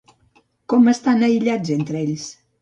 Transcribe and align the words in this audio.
Com 0.73 0.89
estan 0.93 1.27
aïllats 1.27 1.75
entre 1.77 2.01
ells? 2.07 2.27